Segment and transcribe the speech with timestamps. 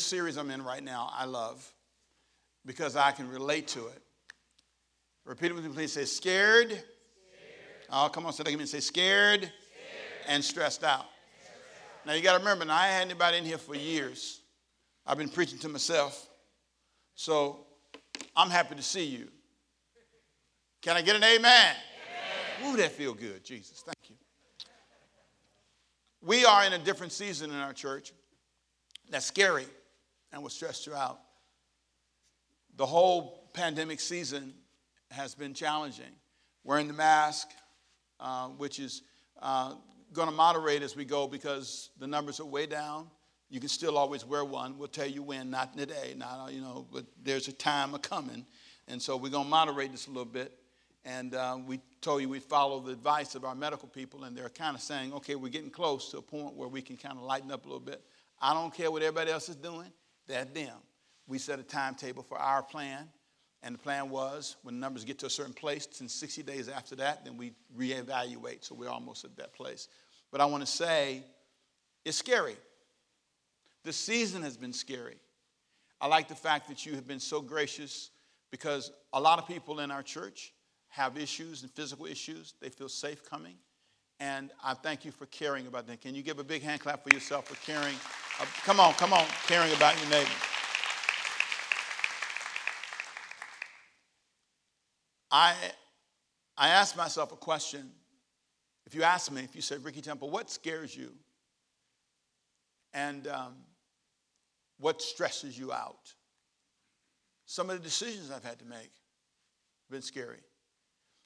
[0.00, 1.70] this series I'm in right now, I love
[2.64, 4.02] because I can relate to it.
[5.26, 5.92] Repeat it with me, please.
[5.92, 6.68] Say scared.
[6.68, 6.82] scared.
[7.90, 8.66] Oh, come on, say that again.
[8.66, 9.52] Say scared, scared.
[10.26, 11.04] and stressed out.
[12.06, 14.40] Now you got to remember, now I had anybody in here for years.
[15.06, 16.30] I've been preaching to myself.
[17.14, 17.66] So
[18.34, 19.28] I'm happy to see you.
[20.80, 21.76] Can I get an amen?
[22.62, 22.72] amen.
[22.72, 23.82] Ooh, that feel good, Jesus.
[23.84, 24.16] Thank you.
[26.22, 28.14] We are in a different season in our church
[29.10, 29.66] that's scary
[30.32, 31.20] and will stress you out.
[32.76, 34.54] The whole pandemic season
[35.10, 36.12] has been challenging.
[36.64, 37.48] Wearing the mask,
[38.20, 39.02] uh, which is
[39.40, 39.74] uh,
[40.12, 43.08] going to moderate as we go because the numbers are way down.
[43.48, 44.78] You can still always wear one.
[44.78, 48.46] We'll tell you when, not today, not you know, but there's a time a coming,
[48.86, 50.56] and so we're going to moderate this a little bit.
[51.04, 54.50] And uh, we told you we follow the advice of our medical people, and they're
[54.50, 57.24] kind of saying, okay, we're getting close to a point where we can kind of
[57.24, 58.02] lighten up a little bit.
[58.40, 59.90] I don't care what everybody else is doing,
[60.30, 60.76] that's them.
[61.26, 63.08] We set a timetable for our plan,
[63.62, 66.68] and the plan was when the numbers get to a certain place, in 60 days
[66.68, 68.64] after that, then we reevaluate.
[68.64, 69.88] So we're almost at that place.
[70.32, 71.22] But I want to say
[72.04, 72.56] it's scary.
[73.84, 75.16] The season has been scary.
[76.00, 78.10] I like the fact that you have been so gracious
[78.50, 80.52] because a lot of people in our church
[80.88, 82.54] have issues and physical issues.
[82.60, 83.56] They feel safe coming.
[84.20, 85.96] And I thank you for caring about them.
[85.96, 87.94] Can you give a big hand clap for yourself for caring?
[88.38, 90.30] Uh, come on, come on, caring about your neighbor.
[95.32, 95.54] I,
[96.58, 97.90] I asked myself a question.
[98.86, 101.12] If you ask me, if you said, Ricky Temple, what scares you?
[102.92, 103.54] And um,
[104.78, 106.12] what stresses you out?
[107.46, 110.40] Some of the decisions I've had to make have been scary.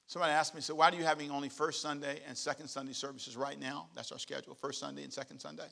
[0.07, 3.35] Somebody asked me, so why are you having only first Sunday and second Sunday services
[3.35, 3.87] right now?
[3.95, 5.67] That's our schedule, first Sunday and second Sunday.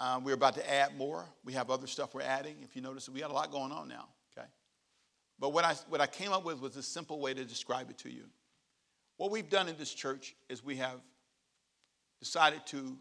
[0.00, 1.24] Um, we're about to add more.
[1.44, 2.56] We have other stuff we're adding.
[2.62, 4.48] If you notice, we got a lot going on now, okay?
[5.38, 7.98] But what I, what I came up with was a simple way to describe it
[7.98, 8.24] to you.
[9.18, 11.00] What we've done in this church is we have
[12.18, 12.96] decided to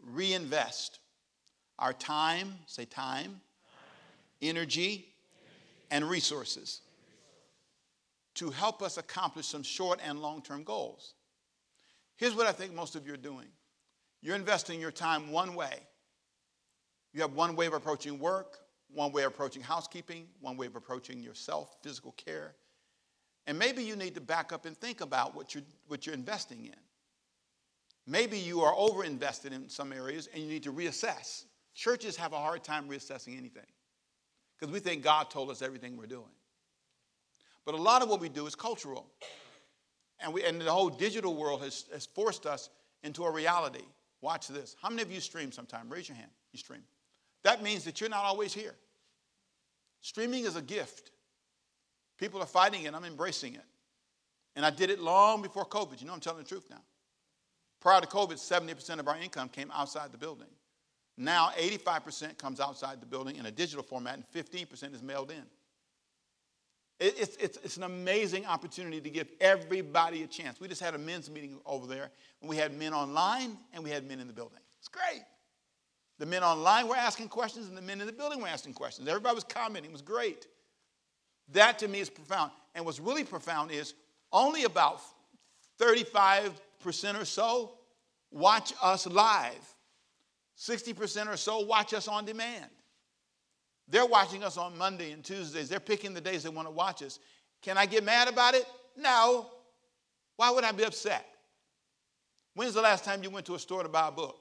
[0.00, 1.00] reinvest
[1.80, 3.40] our time, say time, time.
[4.40, 5.08] Energy, energy,
[5.90, 6.82] and resources
[8.38, 11.14] to help us accomplish some short and long term goals.
[12.16, 13.48] Here's what I think most of you are doing
[14.22, 15.80] you're investing your time one way.
[17.12, 18.58] You have one way of approaching work,
[18.92, 22.54] one way of approaching housekeeping, one way of approaching yourself, physical care.
[23.46, 26.66] And maybe you need to back up and think about what you're, what you're investing
[26.66, 26.76] in.
[28.06, 31.44] Maybe you are overinvested in some areas and you need to reassess.
[31.74, 33.66] Churches have a hard time reassessing anything
[34.58, 36.30] because we think God told us everything we're doing.
[37.68, 39.04] But a lot of what we do is cultural.
[40.20, 42.70] And, we, and the whole digital world has, has forced us
[43.02, 43.84] into a reality.
[44.22, 44.74] Watch this.
[44.80, 45.90] How many of you stream sometime?
[45.90, 46.30] Raise your hand.
[46.54, 46.80] You stream.
[47.44, 48.74] That means that you're not always here.
[50.00, 51.10] Streaming is a gift.
[52.16, 52.94] People are fighting it.
[52.94, 53.66] I'm embracing it.
[54.56, 56.00] And I did it long before COVID.
[56.00, 56.80] You know, I'm telling the truth now.
[57.82, 60.48] Prior to COVID, 70% of our income came outside the building.
[61.18, 65.44] Now, 85% comes outside the building in a digital format, and 15% is mailed in.
[67.00, 70.58] It's, it's, it's an amazing opportunity to give everybody a chance.
[70.58, 72.10] We just had a men's meeting over there,
[72.40, 74.58] and we had men online and we had men in the building.
[74.80, 75.22] It's great.
[76.18, 79.08] The men online were asking questions, and the men in the building were asking questions.
[79.08, 79.90] Everybody was commenting.
[79.90, 80.48] It was great.
[81.52, 82.50] That to me is profound.
[82.74, 83.94] And what's really profound is
[84.32, 85.00] only about
[85.80, 87.74] 35% or so
[88.32, 89.74] watch us live,
[90.58, 92.70] 60% or so watch us on demand.
[93.88, 95.68] They're watching us on Monday and Tuesdays.
[95.68, 97.18] They're picking the days they want to watch us.
[97.62, 98.64] Can I get mad about it?
[98.96, 99.46] No.
[100.36, 101.26] Why would I be upset?
[102.54, 104.36] When's the last time you went to a store to buy a book?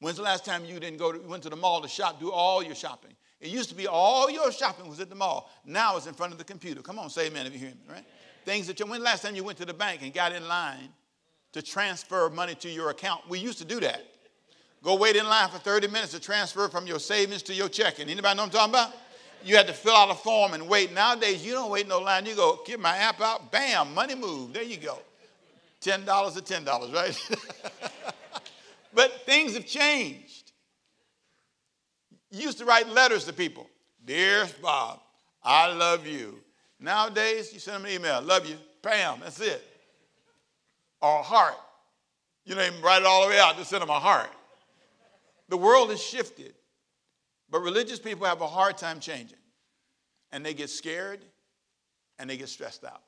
[0.00, 2.30] When's the last time you didn't go to, went to the mall to shop, do
[2.30, 3.14] all your shopping?
[3.40, 5.50] It used to be all your shopping was at the mall.
[5.64, 6.82] Now it's in front of the computer.
[6.82, 8.04] Come on, say amen if you hear me, right?
[8.44, 10.46] Things that you, when the last time you went to the bank and got in
[10.46, 10.88] line
[11.52, 13.28] to transfer money to your account?
[13.28, 14.02] We used to do that.
[14.82, 18.08] Go wait in line for 30 minutes to transfer from your savings to your checking.
[18.08, 18.94] Anybody know what I'm talking about?
[19.44, 20.92] You had to fill out a form and wait.
[20.92, 22.26] Nowadays, you don't wait no line.
[22.26, 24.52] You go, get my app out, bam, money move.
[24.52, 24.98] There you go.
[25.80, 27.30] $10 to $10, right?
[28.94, 30.52] but things have changed.
[32.30, 33.68] You used to write letters to people.
[34.04, 35.00] Dear Bob,
[35.42, 36.40] I love you.
[36.80, 39.62] Nowadays, you send them an email, love you, bam, that's it.
[41.00, 41.56] Or a heart.
[42.44, 44.30] You don't even write it all the way out, just send them a heart.
[45.48, 46.54] The world has shifted,
[47.50, 49.38] but religious people have a hard time changing.
[50.30, 51.20] And they get scared
[52.18, 53.02] and they get stressed out.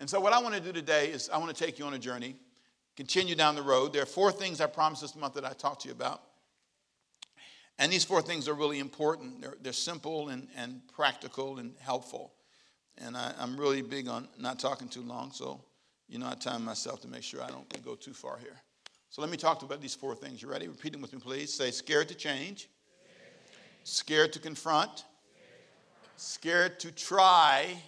[0.00, 1.94] And so, what I want to do today is I want to take you on
[1.94, 2.34] a journey,
[2.96, 3.92] continue down the road.
[3.92, 6.20] There are four things I promised this month that I talked to you about.
[7.78, 9.40] And these four things are really important.
[9.40, 12.32] They're, they're simple and, and practical and helpful.
[12.98, 15.60] And I, am really big on not talking too long, so
[16.08, 18.60] you know I time myself to make sure I don't go too far here.
[19.14, 20.42] So let me talk about these four things.
[20.42, 20.66] You ready?
[20.66, 21.54] Repeat them with me, please.
[21.54, 22.68] Say scared to change,
[23.84, 25.04] scared to confront,
[26.16, 27.80] scared to try.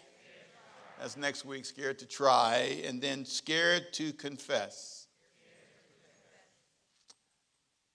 [1.01, 5.09] That's next week, scared to try, and then scared to confess.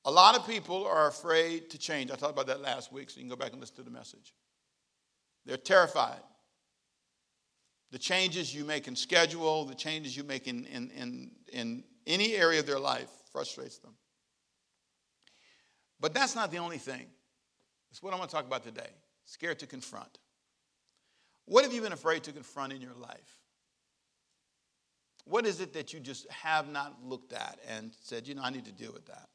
[0.04, 2.12] A lot of people are afraid to change.
[2.12, 3.92] I talked about that last week, so you can go back and listen to the
[3.92, 4.34] message.
[5.46, 6.20] They're terrified.
[7.92, 12.36] The changes you make in schedule, the changes you make in, in, in, in any
[12.36, 13.94] area of their life frustrates them.
[16.00, 17.06] But that's not the only thing.
[17.92, 18.90] It's what I want to talk about today
[19.26, 20.20] scared to confront.
[21.46, 23.40] What have you been afraid to confront in your life?
[25.26, 28.50] What is it that you just have not looked at and said, you know, I
[28.50, 29.30] need to deal with that?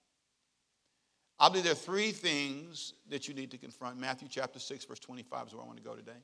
[1.38, 3.98] I believe there are three things that you need to confront.
[3.98, 6.18] Matthew chapter 6, verse 25 is where I want to go today.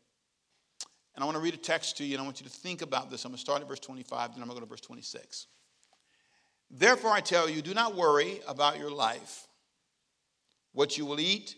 [1.14, 2.80] And I want to read a text to you, and I want you to think
[2.80, 3.24] about this.
[3.24, 5.46] I'm going to start at verse 25, then I'm going to go to verse 26.
[6.72, 9.46] Therefore, I tell you, do not worry about your life,
[10.72, 11.54] what you will eat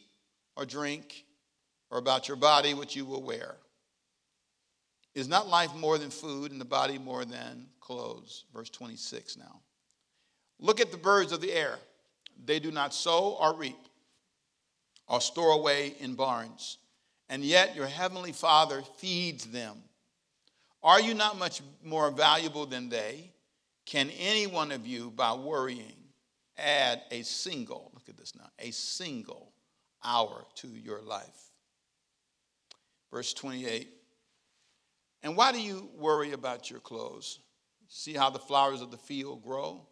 [0.57, 1.25] or drink,
[1.91, 3.55] or about your body, what you will wear.
[5.15, 8.45] Is not life more than food, and the body more than clothes?
[8.53, 9.61] Verse 26 now.
[10.59, 11.79] Look at the birds of the air.
[12.45, 13.79] They do not sow or reap
[15.07, 16.79] or store away in barns,
[17.29, 19.77] and yet your heavenly Father feeds them.
[20.83, 23.31] Are you not much more valuable than they?
[23.87, 25.97] Can any one of you, by worrying,
[26.57, 29.53] add a single, look at this now, a single
[30.03, 31.51] hour to your life?
[33.11, 33.89] Verse 28.
[35.23, 37.41] And why do you worry about your clothes?
[37.89, 39.87] See how the flowers of the field grow?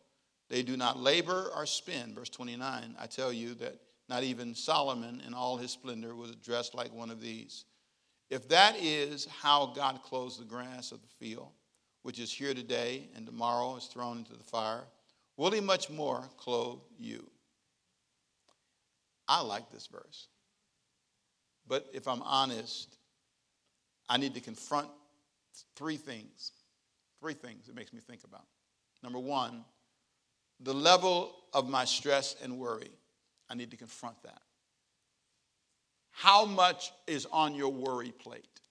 [0.48, 2.14] They do not labor or spin.
[2.14, 2.96] Verse 29.
[2.98, 3.78] I tell you that
[4.08, 7.64] not even Solomon in all his splendor was dressed like one of these.
[8.28, 11.52] If that is how God clothes the grass of the field,
[12.02, 14.82] which is here today and tomorrow is thrown into the fire,
[15.37, 17.28] will he much more clothe you?
[19.28, 20.28] I like this verse.
[21.66, 22.96] But if I'm honest,
[24.08, 24.88] I need to confront
[25.76, 26.52] three things.
[27.20, 28.44] Three things it makes me think about.
[29.02, 29.64] Number one,
[30.60, 32.90] the level of my stress and worry.
[33.48, 34.43] I need to confront that.
[36.10, 38.61] How much is on your worry plate?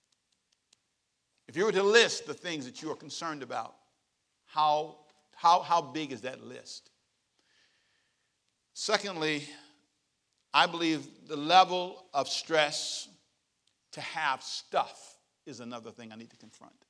[1.51, 3.75] If you were to list the things that you are concerned about,
[4.45, 4.95] how,
[5.36, 6.89] how, how big is that list?
[8.74, 9.44] Secondly,
[10.53, 13.09] I believe the level of stress
[13.92, 16.86] to have stuff is another thing I need to confront.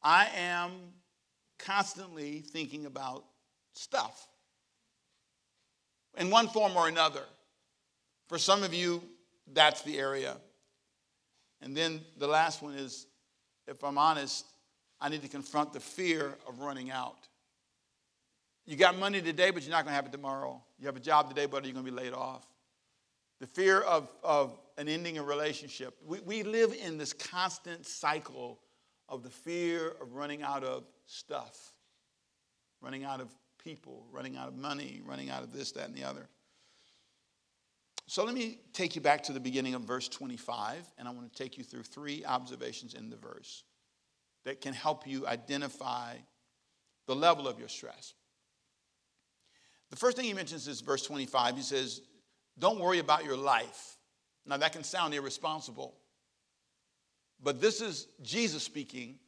[0.00, 0.70] I am
[1.58, 3.24] constantly thinking about
[3.74, 4.28] stuff
[6.16, 7.24] in one form or another.
[8.28, 9.02] For some of you,
[9.52, 10.36] that's the area.
[11.60, 13.07] And then the last one is
[13.68, 14.46] if I'm honest,
[15.00, 17.28] I need to confront the fear of running out.
[18.66, 20.60] You got money today, but you're not going to have it tomorrow.
[20.78, 22.46] You have a job today, but you're going to be laid off.
[23.40, 25.94] The fear of, of an ending a relationship.
[26.04, 28.58] We, we live in this constant cycle
[29.08, 31.72] of the fear of running out of stuff,
[32.80, 33.28] running out of
[33.62, 36.28] people, running out of money, running out of this, that, and the other.
[38.08, 41.30] So let me take you back to the beginning of verse 25, and I want
[41.30, 43.64] to take you through three observations in the verse
[44.46, 46.14] that can help you identify
[47.06, 48.14] the level of your stress.
[49.90, 51.56] The first thing he mentions is verse 25.
[51.56, 52.00] He says,
[52.58, 53.98] Don't worry about your life.
[54.46, 55.94] Now, that can sound irresponsible,
[57.42, 59.18] but this is Jesus speaking,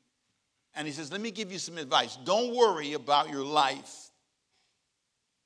[0.75, 2.17] and he says, Let me give you some advice.
[2.25, 4.09] Don't worry about your life.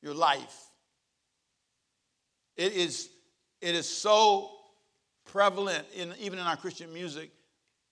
[0.02, 0.70] Your life.
[2.56, 3.10] It is
[3.64, 4.50] it is so
[5.24, 7.30] prevalent, in, even in our Christian music.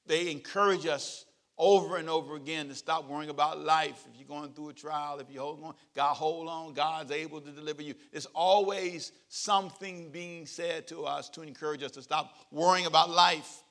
[0.05, 1.25] They encourage us
[1.57, 4.05] over and over again to stop worrying about life.
[4.12, 7.41] If you're going through a trial, if you hold on, God hold on, God's able
[7.41, 7.95] to deliver you.
[8.11, 13.62] There's always something being said to us to encourage us to stop worrying about life.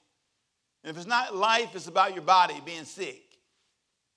[0.83, 3.21] And if it's not life, it's about your body being sick.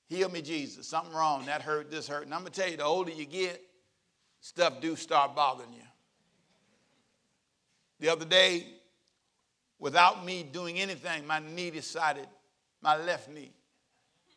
[0.07, 0.89] Heal me, Jesus.
[0.89, 1.45] Something wrong.
[1.47, 2.25] That hurt, this hurt.
[2.25, 3.61] And I'm going to tell you, the older you get,
[4.41, 5.83] stuff do start bothering you.
[8.01, 8.67] The other day,
[9.79, 12.27] without me doing anything, my knee decided,
[12.83, 13.53] my left knee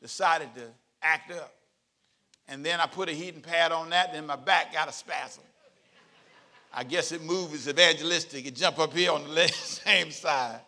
[0.02, 0.68] decided to
[1.02, 1.54] act up.
[2.48, 4.92] And then I put a heating pad on that, and then my back got a
[4.92, 5.44] spasm.
[6.74, 8.46] I guess it moved, it's evangelistic.
[8.46, 10.60] It jumped up here on the same side.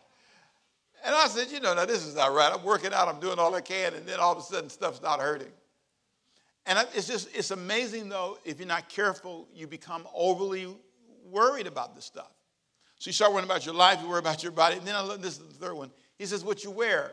[1.06, 2.52] And I said, you know, now this is not right.
[2.54, 5.02] I'm working out, I'm doing all I can, and then all of a sudden stuff
[5.02, 5.52] not hurting.
[6.66, 10.68] And it's just, it's amazing though, if you're not careful, you become overly
[11.30, 12.32] worried about this stuff.
[13.00, 14.76] So you start worrying about your life, you worry about your body.
[14.78, 15.90] And then I look, this is the third one.
[16.18, 17.12] He says, what you wear,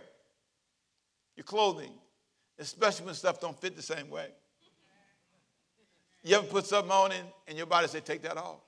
[1.37, 1.93] your clothing,
[2.59, 4.27] especially when stuff don't fit the same way.
[6.25, 8.59] You ever put something on and, and your body say, take that off?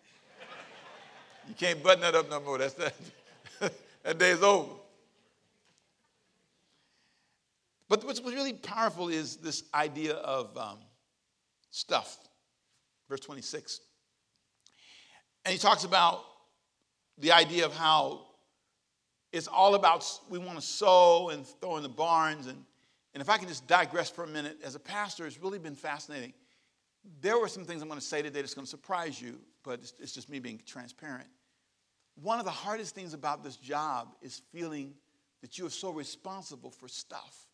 [1.48, 2.58] You can't button that up no more.
[2.58, 2.94] That's that.
[4.04, 4.70] that day is over.
[7.88, 10.78] But what's really powerful is this idea of um,
[11.70, 12.18] stuff.
[13.08, 13.80] Verse 26.
[15.44, 16.22] And he talks about
[17.18, 18.26] the idea of how
[19.32, 22.46] it's all about we want to sow and throw in the barns.
[22.46, 22.64] And,
[23.14, 25.74] and if I can just digress for a minute, as a pastor, it's really been
[25.74, 26.32] fascinating.
[27.20, 29.80] There were some things I'm going to say today that's going to surprise you, but
[29.80, 31.28] it's, it's just me being transparent.
[32.22, 34.94] One of the hardest things about this job is feeling
[35.40, 37.46] that you are so responsible for stuff.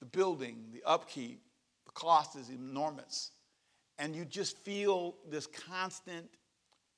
[0.00, 1.42] The building, the upkeep,
[1.86, 3.32] the cost is enormous.
[3.98, 6.30] And you just feel this constant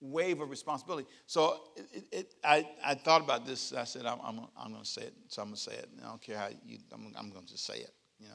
[0.01, 1.07] wave of responsibility.
[1.27, 3.73] So it, it, I, I thought about this.
[3.73, 5.15] I said, I'm, I'm, I'm going to say it.
[5.29, 5.89] So I'm going to say it.
[6.03, 7.93] I don't care how you, I'm, I'm going to just say it.
[8.19, 8.35] You know,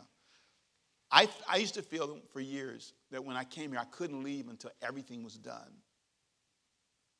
[1.11, 4.47] I, I used to feel for years that when I came here, I couldn't leave
[4.49, 5.71] until everything was done.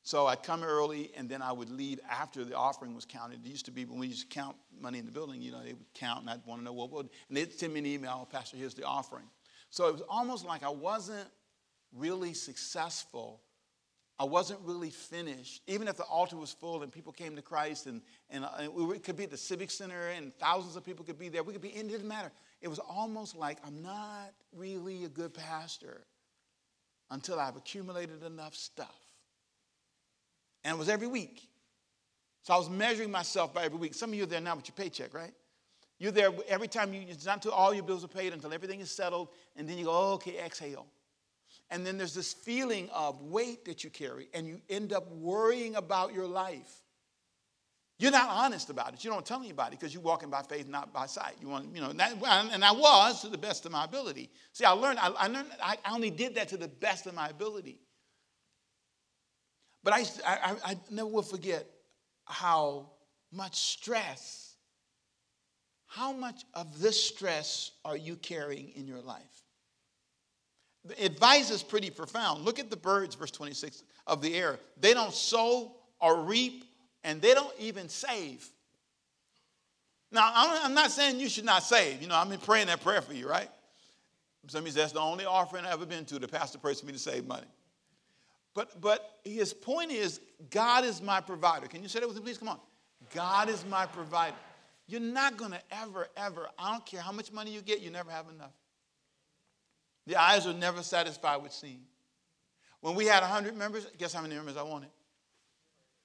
[0.02, 3.44] So I'd come early and then I would leave after the offering was counted.
[3.44, 5.64] It used to be when we used to count money in the building, you know,
[5.64, 7.86] they would count and I'd want to know what would, and they'd send me an
[7.86, 9.24] email, Pastor, here's the offering.
[9.70, 11.26] So it was almost like I wasn't
[11.92, 13.42] really successful.
[14.18, 15.62] I wasn't really finished.
[15.66, 18.72] Even if the altar was full and people came to Christ and, and, uh, and
[18.72, 21.52] we could be at the Civic Center and thousands of people could be there, we
[21.52, 22.32] could be, it didn't matter.
[22.62, 26.06] It was almost like I'm not really a good pastor
[27.10, 29.06] until I've accumulated enough stuff
[30.66, 31.48] and it was every week.
[32.42, 33.94] So I was measuring myself by every week.
[33.94, 35.32] Some of you are there now with your paycheck, right?
[36.00, 38.80] You're there every time you, it's not until all your bills are paid, until everything
[38.80, 40.86] is settled, and then you go, oh, okay, exhale.
[41.70, 45.74] And then there's this feeling of weight that you carry, and you end up worrying
[45.74, 46.82] about your life.
[47.98, 49.02] You're not honest about it.
[49.02, 51.34] You don't tell anybody because you're walking by faith, not by sight.
[51.40, 54.30] You want, you know, and, I was to the best of my ability.
[54.52, 57.28] See, I learned, I, I learned, I only did that to the best of my
[57.28, 57.80] ability.
[59.82, 61.66] But I, I, I never will forget
[62.26, 62.90] how
[63.32, 64.56] much stress,
[65.86, 69.45] how much of this stress are you carrying in your life?
[70.88, 72.44] The advice is pretty profound.
[72.44, 74.58] Look at the birds, verse 26 of the air.
[74.80, 76.64] They don't sow or reap,
[77.04, 78.46] and they don't even save.
[80.12, 82.00] Now, I'm not saying you should not save.
[82.00, 83.48] You know, I've been praying that prayer for you, right?
[84.48, 86.18] Some of you that's the only offering I've ever been to.
[86.18, 87.46] The pastor prays for me to save money.
[88.54, 91.66] But, but his point is, God is my provider.
[91.66, 92.38] Can you say that with me, please?
[92.38, 92.60] Come on.
[93.12, 94.36] God is my provider.
[94.86, 97.90] You're not going to ever, ever, I don't care how much money you get, you
[97.90, 98.52] never have enough.
[100.06, 101.82] The eyes are never satisfied with seeing.
[102.80, 104.90] When we had 100 members, guess how many members I wanted?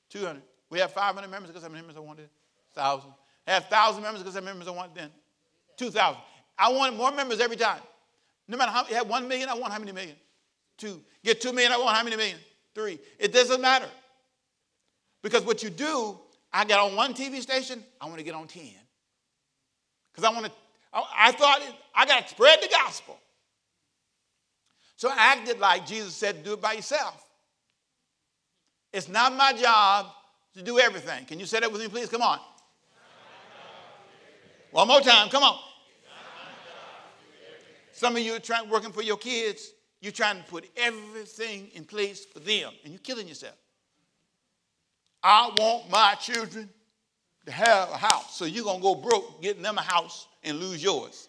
[0.10, 0.41] 200.
[0.70, 2.29] We had 500 members, guess how many members I wanted?
[2.74, 3.10] 1,000.
[3.48, 5.10] I had 1,000 members, guess how many members I wanted then?
[5.77, 6.20] 2,000.
[6.58, 7.81] I wanted more members every time.
[8.48, 10.15] No matter how, you had 1 million, I want how many million?
[10.77, 11.01] Two.
[11.24, 12.38] Get two million, I want how many million?
[12.74, 13.00] Three.
[13.20, 13.88] It doesn't matter.
[15.22, 16.20] Because what you do,
[16.51, 18.63] I get on one TV station, I want to get on 10.
[20.12, 20.51] Because I want to,
[20.93, 23.20] I, I thought it, I got to spread the gospel.
[25.01, 27.25] So I acted like Jesus said, do it by yourself.
[28.93, 30.05] It's not my job
[30.53, 31.25] to do everything.
[31.25, 32.08] Can you say that with me, please?
[32.08, 32.38] Come on.
[34.70, 35.58] One more time, come on.
[37.91, 39.72] Some of you are trying working for your kids.
[40.01, 43.55] You're trying to put everything in place for them, and you're killing yourself.
[45.24, 46.70] I want my children
[47.48, 50.60] to have a house, so you're going to go broke getting them a house and
[50.60, 51.27] lose yours.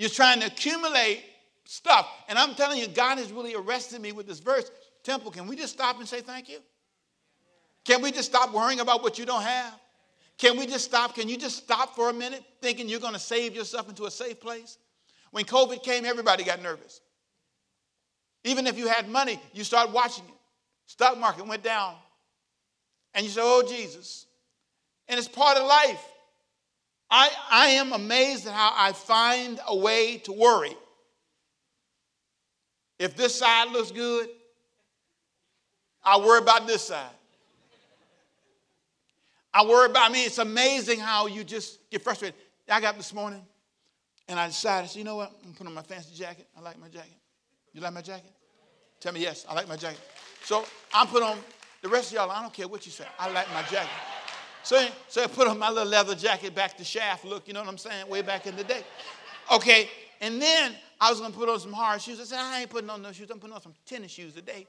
[0.00, 1.22] You're trying to accumulate
[1.66, 2.08] stuff.
[2.30, 4.70] And I'm telling you, God has really arrested me with this verse.
[5.02, 6.56] Temple, can we just stop and say thank you?
[7.84, 9.78] Can we just stop worrying about what you don't have?
[10.38, 11.14] Can we just stop?
[11.14, 14.10] Can you just stop for a minute thinking you're going to save yourself into a
[14.10, 14.78] safe place?
[15.32, 17.02] When COVID came, everybody got nervous.
[18.44, 20.34] Even if you had money, you start watching it.
[20.86, 21.94] Stock market went down.
[23.12, 24.24] And you say, oh, Jesus.
[25.08, 26.02] And it's part of life.
[27.10, 30.76] I, I am amazed at how I find a way to worry.
[32.98, 34.28] If this side looks good,
[36.04, 37.10] I worry about this side.
[39.52, 42.38] I worry about, I mean, it's amazing how you just get frustrated.
[42.68, 43.44] I got up this morning,
[44.28, 45.32] and I decided, so you know what?
[45.38, 46.46] I'm going to put on my fancy jacket.
[46.56, 47.16] I like my jacket.
[47.72, 48.30] You like my jacket?
[49.00, 50.00] Tell me yes, I like my jacket.
[50.44, 50.64] So
[50.94, 51.38] I put on,
[51.82, 53.06] the rest of y'all, I don't care what you say.
[53.18, 53.90] I like my jacket.
[54.62, 57.60] So, so I put on my little leather jacket back to shaft look, you know
[57.60, 58.84] what I'm saying, way back in the day.
[59.52, 59.88] Okay,
[60.20, 62.20] And then I was to put on some hard shoes.
[62.20, 63.30] I said, I ain't putting on no shoes.
[63.30, 64.66] I'm putting on some tennis shoes today.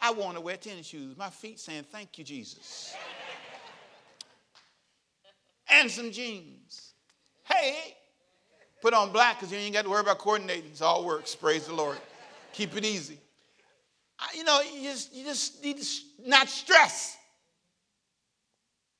[0.00, 1.16] I want to wear tennis shoes.
[1.16, 2.94] My feet saying, Thank you, Jesus.
[5.68, 6.92] and some jeans.
[7.44, 7.96] Hey,
[8.82, 10.70] put on black because you ain't got to worry about coordinating.
[10.72, 11.34] It all works.
[11.34, 11.98] Praise the Lord.
[12.52, 13.18] Keep it easy.
[14.18, 15.86] I, you know, you just, you just need to
[16.26, 17.16] not stress.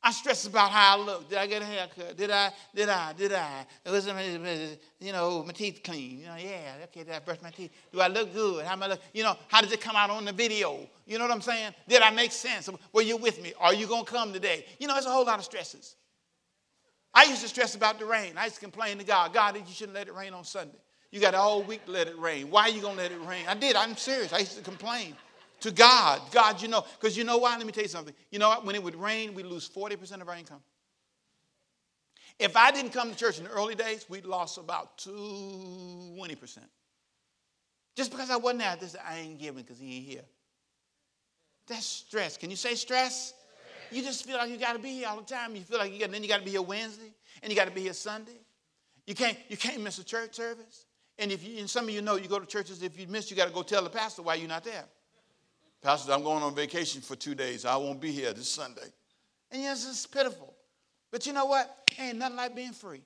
[0.03, 1.29] I stress about how I look.
[1.29, 2.17] Did I get a haircut?
[2.17, 2.53] Did I?
[2.75, 3.13] Did I?
[3.15, 3.67] Did I?
[3.85, 6.21] Was you know, my teeth clean?
[6.21, 6.75] You know, yeah.
[6.85, 7.73] Okay, did I brush my teeth?
[7.93, 8.65] Do I look good?
[8.65, 9.01] How am I look?
[9.13, 10.89] You know, how does it come out on the video?
[11.05, 11.75] You know what I'm saying?
[11.89, 12.71] Did I make sense?
[12.93, 13.53] Were you with me?
[13.59, 14.67] Are you gonna come today?
[14.79, 15.97] You know, it's a whole lot of stresses.
[17.13, 18.35] I used to stress about the rain.
[18.37, 20.79] I used to complain to God, God, you shouldn't let it rain on Sunday.
[21.11, 22.51] You got all week to let it rain.
[22.51, 23.45] Why are you gonna let it rain?
[23.49, 23.75] I did.
[23.75, 24.33] I'm serious.
[24.33, 25.17] I used to complain
[25.61, 26.21] to God.
[26.31, 27.57] God, you know, because you know why?
[27.57, 28.15] Let me tell you something.
[28.31, 28.65] You know what?
[28.65, 30.63] When it would rain, we'd lose 40% of our income.
[32.39, 36.59] If I didn't come to church in the early days, we'd lost about 20%.
[37.97, 40.25] Just because I wasn't there, this, I ain't giving because he ain't here.
[41.67, 42.37] That's stress.
[42.37, 43.35] Can you say stress?
[43.91, 45.57] You just feel like you got to be here all the time.
[45.57, 47.13] You feel like you got, then you got to be here Wednesday,
[47.43, 48.39] and you got to be here Sunday.
[49.07, 50.87] You can't, you can't miss a church service.
[51.19, 52.83] And if you, and some of you know, you go to churches.
[52.83, 54.85] If you miss, you got to go tell the pastor why you're not there.
[55.83, 57.65] Pastor, I'm going on vacation for two days.
[57.65, 58.89] I won't be here this Sunday.
[59.53, 60.55] And yes, it's pitiful.
[61.11, 61.91] But you know what?
[61.99, 63.03] Ain't nothing like being free.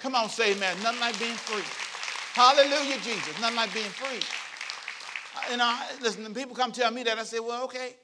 [0.00, 0.76] Come on, say amen.
[0.82, 1.62] Nothing like being free.
[2.34, 3.40] Hallelujah, Jesus.
[3.40, 4.20] Nothing like being free.
[5.36, 7.18] Uh, and I, listen, people come tell me that.
[7.18, 7.94] I say, well, okay.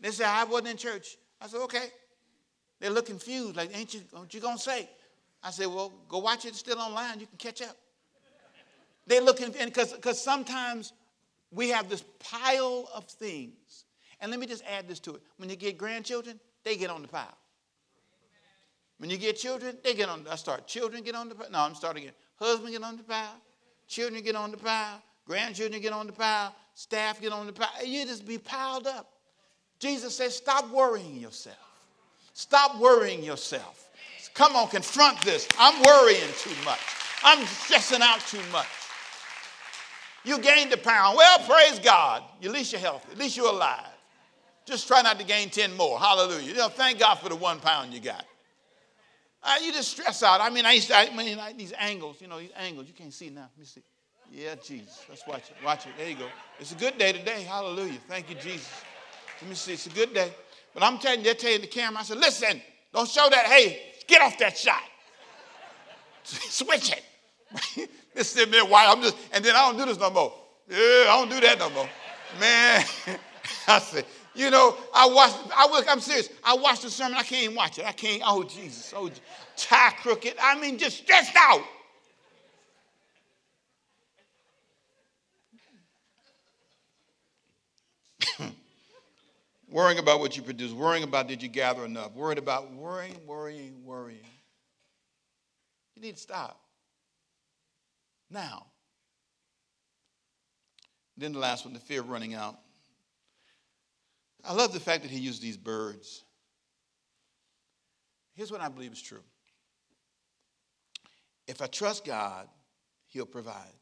[0.00, 1.16] They say, I wasn't in church.
[1.40, 1.88] I said, okay.
[2.80, 4.88] They look confused, like, ain't you, what you to say?
[5.42, 6.54] I said, well, go watch it.
[6.54, 7.20] Still online.
[7.20, 7.76] You can catch up.
[9.06, 10.92] They look, and because sometimes
[11.52, 13.84] we have this pile of things.
[14.20, 15.22] And let me just add this to it.
[15.38, 17.36] When you get grandchildren, they get on the pile.
[18.98, 20.26] When you get children, they get on.
[20.30, 20.66] I start.
[20.66, 21.50] Children get on the pile.
[21.50, 22.14] No, I'm starting again.
[22.38, 23.34] Husband get on the pile.
[23.88, 25.02] Children get on the pile.
[25.26, 26.54] Grandchildren get on the pile.
[26.74, 27.68] Staff get on the pile.
[27.84, 29.10] You just be piled up.
[29.78, 31.56] Jesus says, stop worrying yourself.
[32.34, 33.88] Stop worrying yourself.
[34.34, 35.48] Come on, confront this.
[35.58, 36.80] I'm worrying too much.
[37.22, 38.66] I'm stressing out too much.
[40.24, 41.16] You gained a pound.
[41.16, 42.22] Well, praise God.
[42.42, 43.12] At least you're healthy.
[43.12, 43.86] At least you're alive.
[44.66, 45.98] Just try not to gain 10 more.
[45.98, 46.42] Hallelujah.
[46.42, 48.24] You know, thank God for the one pound you got.
[49.42, 50.40] Uh, you just stress out.
[50.40, 52.92] I mean, I used to, I mean, I, these angles, you know, these angles, you
[52.92, 53.48] can't see now.
[53.52, 53.82] Let me see.
[54.30, 55.04] Yeah, Jesus.
[55.08, 55.56] Let's watch it.
[55.64, 55.92] Watch it.
[55.96, 56.28] There you go.
[56.58, 57.42] It's a good day today.
[57.42, 57.98] Hallelujah.
[58.06, 58.70] Thank you, Jesus.
[59.40, 59.72] Let me see.
[59.72, 60.32] It's a good day.
[60.74, 62.60] But I'm telling you, they're telling the camera, I said, listen,
[62.92, 63.46] don't show that.
[63.46, 64.82] Hey, get off that shot.
[66.22, 67.02] Switch it.
[68.14, 70.32] This is me why I'm just, and then I don't do this no more.
[70.68, 71.88] Yeah, I don't do that no more.
[72.38, 72.84] Man,
[73.68, 76.28] I said, you know, I watched, I was, I'm serious.
[76.44, 77.86] I watched the sermon, I can't even watch it.
[77.86, 79.10] I can't, oh Jesus, oh,
[79.56, 80.34] tie crooked.
[80.42, 81.62] I mean, just stressed out.
[89.70, 93.84] worrying about what you produce, worrying about did you gather enough, worried about worrying, worrying,
[93.84, 94.20] worrying.
[95.96, 96.60] You need to stop
[98.30, 98.66] now.
[101.16, 102.56] Then the last one, the fear of running out.
[104.44, 106.24] I love the fact that he used these birds.
[108.34, 109.22] Here's what I believe is true.
[111.46, 112.48] If I trust God,
[113.08, 113.74] he'll provide.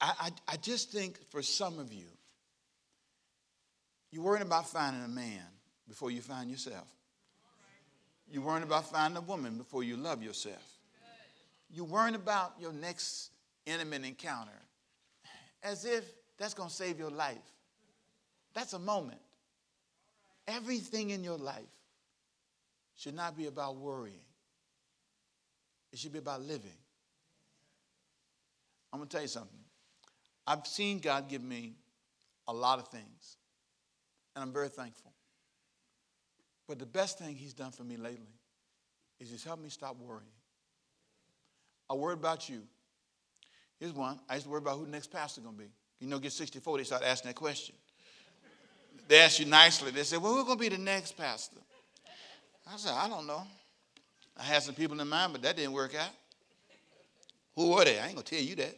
[0.00, 2.06] I, I, I just think for some of you,
[4.10, 5.42] you're worrying about finding a man
[5.88, 6.88] before you find yourself.
[8.28, 10.75] You're worrying about finding a woman before you love yourself.
[11.70, 13.30] You're worrying about your next
[13.66, 14.62] intimate encounter
[15.62, 16.04] as if
[16.38, 17.36] that's going to save your life.
[18.54, 19.20] That's a moment.
[20.46, 21.64] Everything in your life
[22.96, 24.24] should not be about worrying,
[25.92, 26.70] it should be about living.
[28.92, 29.58] I'm going to tell you something.
[30.46, 31.74] I've seen God give me
[32.48, 33.36] a lot of things,
[34.34, 35.12] and I'm very thankful.
[36.68, 38.38] But the best thing He's done for me lately
[39.20, 40.30] is He's helped me stop worrying.
[41.88, 42.62] I worry about you.
[43.78, 44.18] Here's one.
[44.28, 45.70] I used to worry about who the next pastor going to be.
[46.00, 47.74] You know, get 64, they start asking that question.
[49.08, 49.90] They ask you nicely.
[49.90, 51.60] They say, well, who's going to be the next pastor?
[52.66, 53.42] I said, I don't know.
[54.36, 56.10] I had some people in mind, but that didn't work out.
[57.54, 57.98] Who were they?
[57.98, 58.76] I ain't going to tell you that.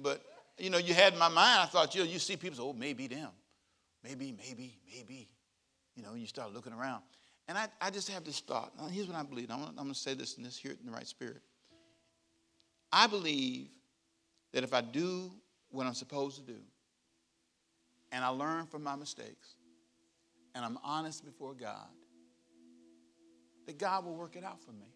[0.00, 0.22] But,
[0.58, 2.62] you know, you had in my mind, I thought, you know, you see people say,
[2.62, 3.30] oh, maybe them.
[4.04, 5.28] Maybe, maybe, maybe.
[5.96, 7.02] You know, you start looking around.
[7.48, 8.72] And I, I just have this thought.
[8.78, 9.50] Now, here's what I believe.
[9.50, 11.40] I'm, going to say this and this here in the right spirit.
[12.96, 13.66] I believe
[14.52, 15.32] that if I do
[15.70, 16.60] what I'm supposed to do,
[18.12, 19.56] and I learn from my mistakes,
[20.54, 21.88] and I'm honest before God,
[23.66, 24.86] that God will work it out for me.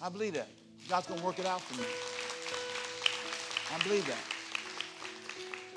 [0.00, 0.48] I believe that.
[0.88, 1.86] God's going to work it out for me.
[3.74, 4.24] I believe that.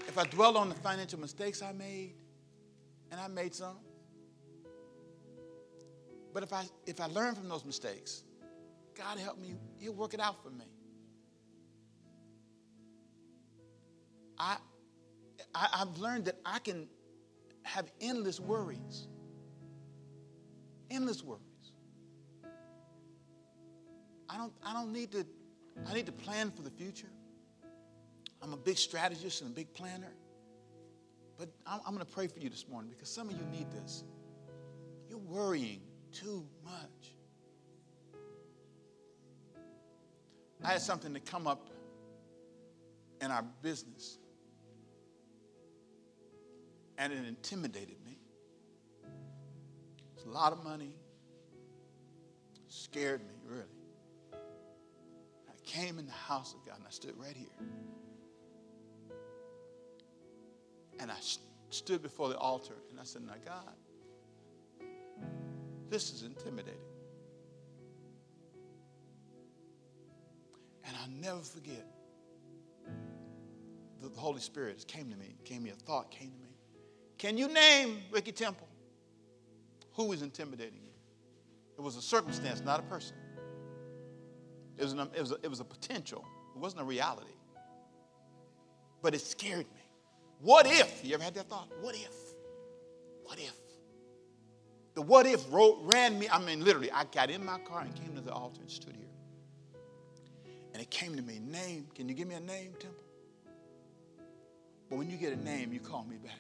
[0.07, 2.13] If I dwell on the financial mistakes I made,
[3.11, 3.75] and I made some,
[6.33, 8.23] but if I if I learn from those mistakes,
[8.99, 10.65] God help me, He'll work it out for me.
[14.38, 14.57] I,
[15.55, 16.88] I I've learned that I can
[17.63, 19.07] have endless worries.
[20.91, 21.41] Endless worries.
[24.29, 25.25] I don't, I don't need to,
[25.88, 27.09] I need to plan for the future.
[28.41, 30.13] I'm a big strategist and a big planner.
[31.38, 33.71] But I'm, I'm going to pray for you this morning because some of you need
[33.71, 34.03] this.
[35.09, 35.81] You're worrying
[36.12, 36.98] too much.
[40.63, 41.69] I had something to come up
[43.21, 44.17] in our business,
[46.97, 48.17] and it intimidated me.
[50.15, 50.95] It's a lot of money,
[52.67, 53.79] scared me, really
[54.33, 57.47] I came in the house of God and I stood right here.
[60.99, 61.17] And I
[61.69, 64.87] stood before the altar and I said, Now, God,
[65.89, 66.79] this is intimidating.
[70.89, 71.86] And I'll never forget
[74.02, 76.49] the Holy Spirit came to me, gave me a thought, came to me.
[77.19, 78.67] Can you name Ricky Temple?
[79.93, 80.93] Who is intimidating you?
[81.78, 83.15] It was a circumstance, not a person.
[84.78, 86.25] It was, an, it, was a, it was a potential,
[86.56, 87.34] it wasn't a reality.
[89.02, 89.82] But it scared me.
[90.41, 91.06] What if?
[91.06, 91.69] You ever had that thought?
[91.82, 92.13] What if?
[93.23, 93.54] What if?
[94.95, 96.28] The what if wrote, ran me.
[96.30, 98.95] I mean, literally, I got in my car and came to the altar and stood
[98.95, 99.06] here.
[100.79, 103.03] And it came to me, name, can you give me a name, Temple?
[104.89, 106.39] But when you get a name, you call me back.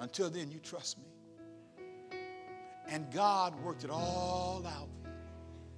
[0.00, 1.04] Until then, you trust me.
[2.88, 4.88] And God worked it all out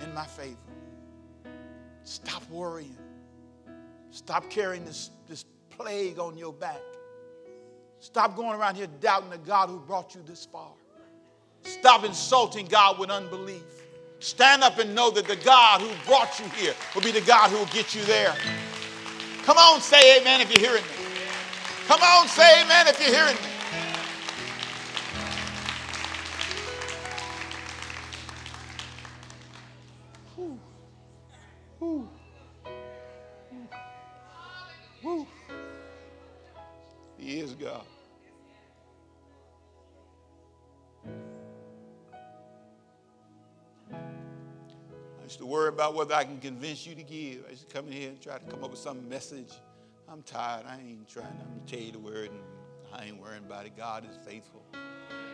[0.00, 0.56] in my favor.
[2.04, 2.96] Stop worrying.
[4.10, 6.80] Stop carrying this, this plague on your back.
[8.00, 10.72] Stop going around here doubting the God who brought you this far.
[11.64, 13.83] Stop insulting God with unbelief.
[14.24, 17.50] Stand up and know that the God who brought you here will be the God
[17.50, 18.34] who will get you there.
[19.42, 21.04] Come on, say amen if you're hearing me.
[21.86, 23.53] Come on, say amen if you're hearing me.
[45.74, 47.44] About whether I can convince you to give.
[47.50, 49.52] I to come in here and try to come up with some message.
[50.08, 50.64] I'm tired.
[50.68, 51.26] I ain't trying.
[51.26, 52.40] I'm going to tell you the word, and
[52.94, 53.76] I ain't worrying about it.
[53.76, 54.62] God is faithful.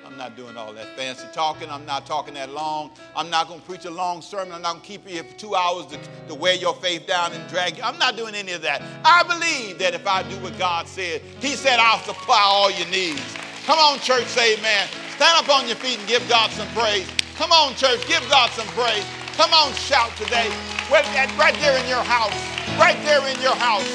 [0.07, 1.69] I'm not doing all that fancy talking.
[1.69, 2.91] I'm not talking that long.
[3.15, 4.55] I'm not going to preach a long sermon.
[4.55, 5.99] I'm not going to keep you here for two hours to,
[6.29, 7.83] to wear your faith down and drag you.
[7.83, 8.83] I'm not doing any of that.
[9.05, 12.89] I believe that if I do what God said, He said, I'll supply all your
[12.89, 13.23] needs.
[13.67, 14.89] Come on, church, say amen.
[15.17, 17.07] Stand up on your feet and give God some praise.
[17.37, 19.05] Come on, church, give God some praise.
[19.41, 20.51] Come on, shout today.
[20.91, 22.37] Right there in your house.
[22.79, 23.89] Right there in your house.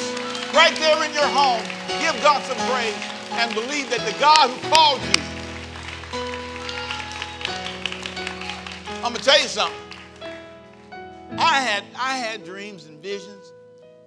[0.55, 1.61] Right there in your home.
[2.01, 2.97] Give God some praise
[3.33, 5.21] and believe that the God who called you
[9.03, 9.77] I'm gonna tell you something.
[11.37, 13.53] I had I had dreams and visions,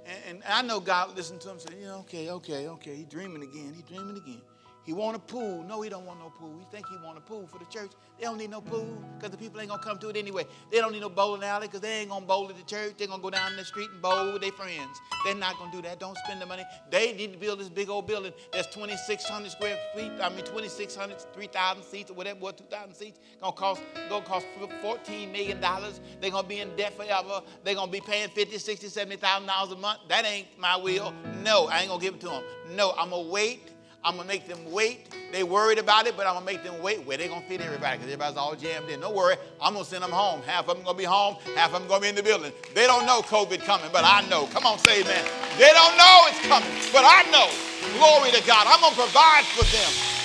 [0.07, 1.61] and, and I know God listened to them.
[1.61, 2.97] Say, yeah, okay, okay, okay.
[2.97, 3.75] He's dreaming again.
[3.77, 4.43] He's dreaming again.
[4.89, 5.63] He want a pool.
[5.65, 6.57] No, he don't want no pool.
[6.59, 7.91] He think he want a pool for the church.
[8.19, 10.47] They don't need no pool because the people ain't gonna come to it anyway.
[10.73, 12.95] They don't need no bowling alley because they ain't gonna bowl at the church.
[12.97, 14.99] They're gonna go down the street and bowl with their friends.
[15.27, 16.01] They're not gonna do that.
[16.01, 16.65] Don't spend the money.
[16.91, 20.11] They need to build this big old building that's 2,600 square feet.
[20.23, 23.21] I mean 2,600, 3,000 seats or whatever, what 2,000 seats.
[23.43, 24.47] Gonna cost gonna cost
[24.81, 26.01] 14 million dollars.
[26.23, 27.43] They're gonna be in debt forever.
[27.63, 30.01] They're gonna be paying 50, 60, 70,000 dollars a month.
[30.09, 31.13] That ain't my will.
[31.43, 32.43] No, I ain't gonna give it to them.
[32.71, 33.75] No, I'm gonna wait
[34.09, 35.01] I'm gonna make them wait.
[35.33, 37.07] They worried about it, but I'm gonna make them wait.
[37.07, 37.99] Where they gonna fit everybody?
[37.99, 39.01] Because everybody's all jammed in.
[39.01, 40.41] Don't worry, I'm gonna send them home.
[40.47, 42.51] Half of them gonna be home, half of them gonna be in the building.
[42.75, 44.47] They don't know COVID coming, but I know.
[44.47, 45.27] Come on, say amen.
[45.59, 47.51] They don't know it's coming, but I know.
[47.99, 48.67] Glory to God.
[48.67, 50.18] I'm gonna provide for them.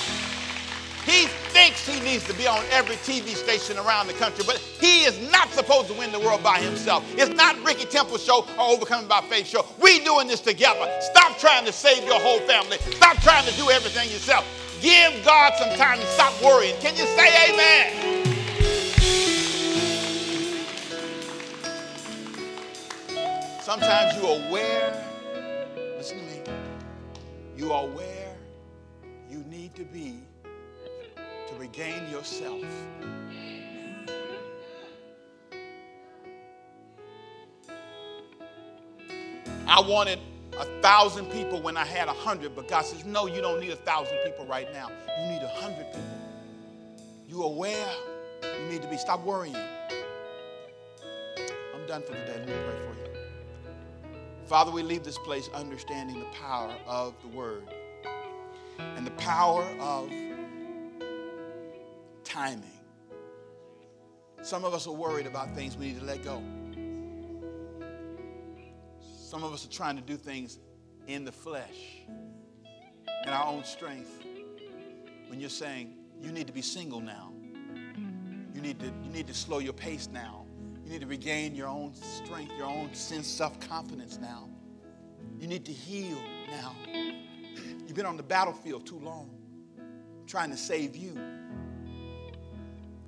[1.06, 5.04] He thinks he needs to be on every TV station around the country, but he
[5.04, 7.04] is not supposed to win the world by himself.
[7.18, 9.66] It's not Ricky Temple show or Overcoming by Faith show.
[9.82, 10.90] We doing this together.
[11.02, 12.78] Stop trying to save your whole family.
[12.96, 14.46] Stop trying to do everything yourself.
[14.82, 16.76] Give God some time and stop worrying.
[16.80, 18.24] Can you say amen?
[23.62, 25.06] Sometimes you are aware,
[25.98, 26.42] listen to me,
[27.56, 28.36] you are where
[29.30, 30.20] you need to be
[31.64, 32.62] regain yourself.
[39.66, 40.20] I wanted
[40.60, 43.70] a thousand people when I had a hundred, but God says, No, you don't need
[43.70, 44.92] a thousand people right now.
[45.22, 46.02] You need a hundred people.
[47.30, 47.88] You aware
[48.44, 48.98] you need to be.
[48.98, 49.56] Stop worrying.
[49.56, 49.88] I'm
[51.88, 52.40] done for today.
[52.40, 53.08] Let me pray for you.
[54.48, 57.64] Father, we leave this place understanding the power of the word
[58.80, 60.12] and the power of
[62.34, 62.64] timing.
[64.42, 66.42] Some of us are worried about things we need to let go.
[69.00, 70.58] Some of us are trying to do things
[71.06, 72.02] in the flesh,
[73.24, 74.10] in our own strength.
[75.28, 77.32] When you're saying, you need to be single now.
[78.56, 80.46] You need to, you need to slow your pace now.
[80.84, 84.50] You need to regain your own strength, your own sense of self-confidence now.
[85.40, 86.18] You need to heal
[86.50, 86.76] now.
[87.86, 89.30] You've been on the battlefield too long,
[90.26, 91.16] trying to save you,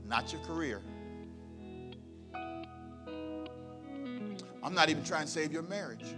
[0.08, 0.82] not your career.
[4.64, 6.16] I'm not even trying to save your marriage.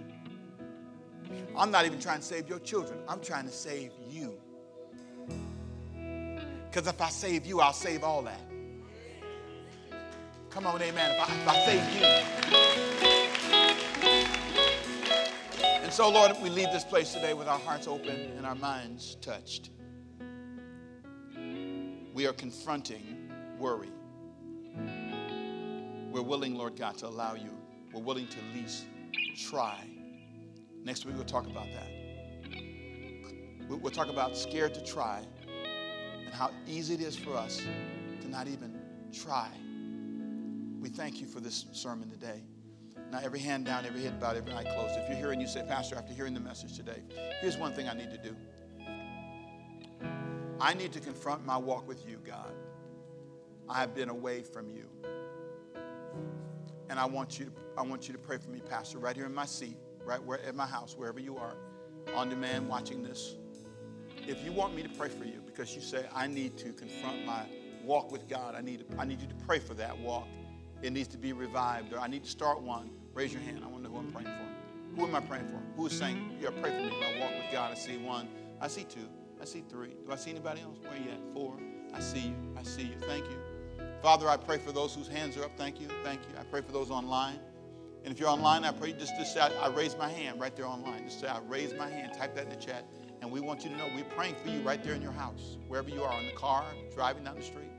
[1.57, 2.99] I'm not even trying to save your children.
[3.07, 4.35] I'm trying to save you.
[6.69, 8.41] Because if I save you, I'll save all that.
[10.49, 11.11] Come on, amen.
[11.11, 12.05] If I, if I save you.
[15.83, 19.15] And so, Lord, we leave this place today with our hearts open and our minds
[19.21, 19.71] touched.
[22.13, 23.16] We are confronting
[23.57, 23.89] worry.
[26.11, 27.49] We're willing, Lord God, to allow you.
[27.93, 28.85] We're willing to at least
[29.35, 29.87] try.
[30.83, 31.89] Next week, we'll talk about that.
[33.69, 35.23] We'll talk about scared to try
[36.25, 37.61] and how easy it is for us
[38.21, 38.79] to not even
[39.11, 39.49] try.
[40.79, 42.43] We thank you for this sermon today.
[43.11, 44.95] Now, every hand down, every head bowed, every eye closed.
[44.97, 47.01] If you're here and you say, Pastor, after hearing the message today,
[47.41, 48.35] here's one thing I need to do.
[50.59, 52.51] I need to confront my walk with you, God.
[53.69, 54.87] I have been away from you.
[56.89, 59.25] And I want you to, I want you to pray for me, Pastor, right here
[59.25, 61.55] in my seat, right where at my house, wherever you are,
[62.15, 63.35] on demand watching this.
[64.27, 67.25] If you want me to pray for you because you say, I need to confront
[67.25, 67.43] my
[67.83, 70.27] walk with God, I need, I need you to pray for that walk.
[70.81, 72.91] It needs to be revived, or I need to start one.
[73.13, 73.61] Raise your hand.
[73.63, 74.95] I want to know who I'm praying for.
[74.95, 75.59] Who am I praying for?
[75.75, 76.89] Who is saying, Yeah, pray for me.
[76.99, 77.71] My walk with God.
[77.71, 78.27] I see one.
[78.61, 79.07] I see two.
[79.41, 79.95] I see three.
[80.05, 80.77] Do I see anybody else?
[80.81, 81.33] Where you at?
[81.33, 81.57] Four.
[81.93, 82.35] I see you.
[82.57, 82.95] I see you.
[83.01, 83.46] Thank you.
[84.01, 85.57] Father, I pray for those whose hands are up.
[85.57, 85.87] Thank you.
[86.03, 86.35] Thank you.
[86.39, 87.39] I pray for those online.
[88.03, 90.55] And if you're online, I pray just, just say, I, I raise my hand right
[90.55, 91.03] there online.
[91.03, 92.13] Just say, I raise my hand.
[92.13, 92.85] Type that in the chat.
[93.21, 95.57] And we want you to know we're praying for you right there in your house,
[95.67, 97.71] wherever you are, in the car, driving down the street.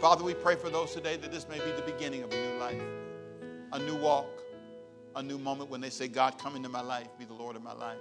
[0.00, 2.58] Father, we pray for those today that this may be the beginning of a new
[2.60, 2.82] life,
[3.72, 4.26] a new walk,
[5.16, 7.62] a new moment when they say, God, come into my life, be the Lord of
[7.62, 7.98] my life.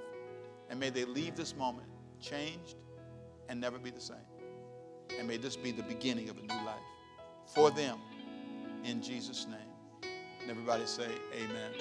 [0.69, 1.87] And may they leave this moment
[2.19, 2.75] changed
[3.49, 4.17] and never be the same.
[5.17, 6.83] And may this be the beginning of a new life
[7.47, 7.99] for them
[8.83, 10.11] in Jesus' name.
[10.41, 11.71] And everybody say, Amen.